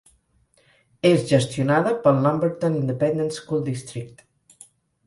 [1.09, 4.27] És gestionada pel Lumberton Independent School District.